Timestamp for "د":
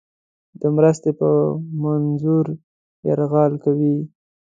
0.61-0.61